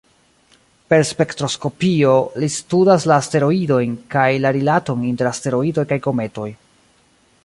Per 0.93 1.03
spektroskopio, 1.09 2.13
li 2.45 2.49
studas 2.55 3.05
la 3.11 3.19
asteroidojn, 3.25 3.93
kaj 4.15 4.27
la 4.47 4.55
rilaton 4.59 5.07
inter 5.13 5.31
asteroidoj 5.33 5.87
kaj 5.93 6.01
kometoj. 6.09 6.49